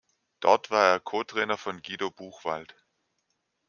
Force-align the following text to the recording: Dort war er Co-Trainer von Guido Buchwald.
Dort 0.39 0.71
war 0.71 0.93
er 0.95 0.99
Co-Trainer 0.99 1.59
von 1.59 1.79
Guido 1.83 2.09
Buchwald. 2.09 2.73